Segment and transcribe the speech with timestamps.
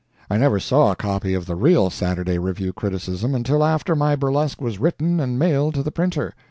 [0.31, 4.59] I never saw a copy of the real Saturday Review criticism until after my burlesque
[4.59, 6.33] was written and mailed to the printer.